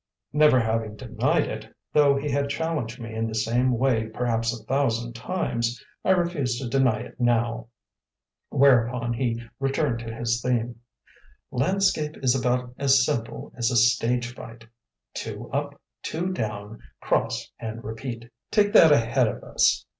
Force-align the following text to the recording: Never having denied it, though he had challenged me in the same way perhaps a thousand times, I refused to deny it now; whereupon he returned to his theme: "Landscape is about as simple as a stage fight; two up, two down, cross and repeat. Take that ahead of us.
Never 0.33 0.59
having 0.59 0.95
denied 0.95 1.43
it, 1.45 1.75
though 1.93 2.15
he 2.17 2.31
had 2.31 2.49
challenged 2.49 2.99
me 2.99 3.13
in 3.13 3.27
the 3.27 3.35
same 3.35 3.77
way 3.77 4.07
perhaps 4.07 4.51
a 4.51 4.63
thousand 4.65 5.13
times, 5.13 5.79
I 6.03 6.09
refused 6.09 6.59
to 6.59 6.67
deny 6.67 7.01
it 7.01 7.19
now; 7.19 7.67
whereupon 8.49 9.13
he 9.13 9.43
returned 9.59 9.99
to 9.99 10.11
his 10.11 10.41
theme: 10.41 10.77
"Landscape 11.51 12.15
is 12.23 12.33
about 12.33 12.73
as 12.79 13.05
simple 13.05 13.53
as 13.55 13.69
a 13.69 13.77
stage 13.77 14.33
fight; 14.33 14.65
two 15.13 15.51
up, 15.51 15.79
two 16.01 16.33
down, 16.33 16.79
cross 16.99 17.51
and 17.59 17.83
repeat. 17.83 18.27
Take 18.49 18.73
that 18.73 18.91
ahead 18.91 19.27
of 19.27 19.43
us. 19.43 19.85